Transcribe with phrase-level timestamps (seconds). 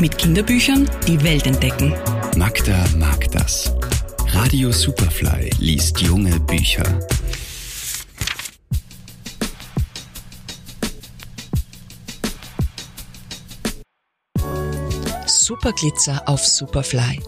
[0.00, 1.94] Mit Kinderbüchern die Welt entdecken.
[2.34, 3.70] Magda mag das.
[4.28, 6.84] Radio Superfly liest junge Bücher.
[15.26, 17.20] Superglitzer auf Superfly.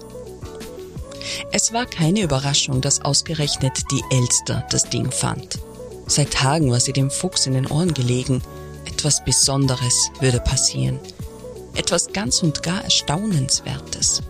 [1.52, 5.58] Es war keine Überraschung, dass ausgerechnet die Elster das Ding fand.
[6.06, 8.40] Seit Tagen war sie dem Fuchs in den Ohren gelegen.
[8.86, 10.98] Etwas Besonderes würde passieren.
[11.74, 14.22] Etwas ganz und gar Erstaunenswertes.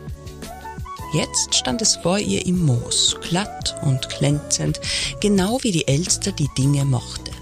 [1.13, 4.81] Jetzt stand es vor ihr im Moos, glatt und glänzend,
[5.21, 7.33] genau wie die Elster die Dinge mochte.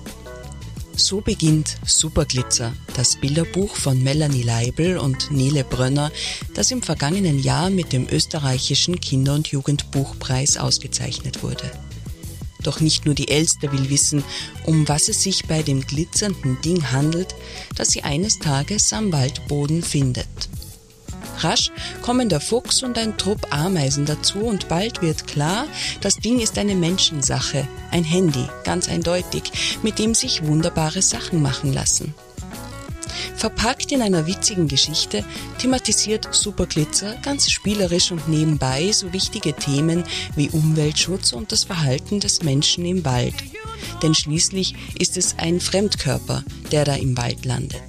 [0.96, 6.10] So beginnt Superglitzer, das Bilderbuch von Melanie Leibel und Nele Brönner,
[6.54, 11.70] das im vergangenen Jahr mit dem österreichischen Kinder- und Jugendbuchpreis ausgezeichnet wurde.
[12.62, 14.22] Doch nicht nur die Elster will wissen,
[14.64, 17.34] um was es sich bei dem glitzernden Ding handelt,
[17.76, 20.28] das sie eines Tages am Waldboden findet.
[21.38, 21.70] Rasch
[22.02, 25.66] kommen der Fuchs und ein Trupp Ameisen dazu und bald wird klar,
[26.00, 31.72] das Ding ist eine Menschensache, ein Handy, ganz eindeutig, mit dem sich wunderbare Sachen machen
[31.72, 32.14] lassen.
[33.40, 35.24] Verpackt in einer witzigen Geschichte
[35.56, 40.04] thematisiert Superglitzer ganz spielerisch und nebenbei so wichtige Themen
[40.36, 43.32] wie Umweltschutz und das Verhalten des Menschen im Wald.
[44.02, 47.80] Denn schließlich ist es ein Fremdkörper, der da im Wald landet.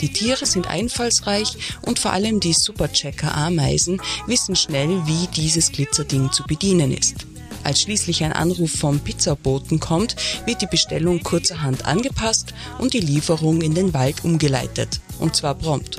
[0.00, 6.44] Die Tiere sind einfallsreich und vor allem die Superchecker-Ameisen wissen schnell, wie dieses Glitzerding zu
[6.44, 7.26] bedienen ist.
[7.68, 10.16] Als schließlich ein Anruf vom Pizzaboten kommt,
[10.46, 15.02] wird die Bestellung kurzerhand angepasst und die Lieferung in den Wald umgeleitet.
[15.18, 15.98] Und zwar prompt.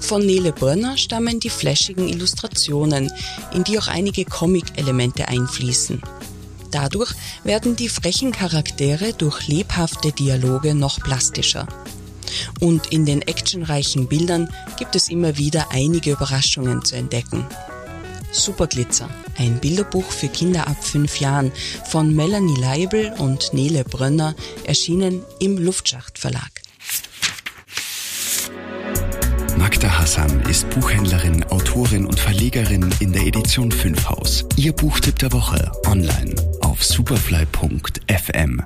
[0.00, 3.12] Von Nele Brönner stammen die flashigen Illustrationen,
[3.52, 6.00] in die auch einige Comic-Elemente einfließen.
[6.70, 7.12] Dadurch
[7.44, 11.68] werden die frechen Charaktere durch lebhafte Dialoge noch plastischer.
[12.60, 17.46] Und in den actionreichen Bildern gibt es immer wieder einige Überraschungen zu entdecken.
[18.34, 19.08] Superglitzer,
[19.38, 21.52] ein Bilderbuch für Kinder ab fünf Jahren
[21.88, 24.34] von Melanie Leibel und Nele Brönner,
[24.64, 26.50] erschienen im Luftschacht Verlag.
[29.56, 34.44] Magda Hassan ist Buchhändlerin, Autorin und Verlegerin in der Edition 5 Haus.
[34.56, 38.62] Ihr Buchtipp der Woche online auf superfly.fm.